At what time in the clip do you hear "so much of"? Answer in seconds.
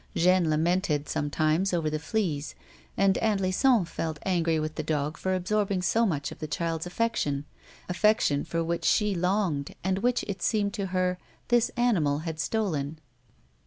5.83-6.39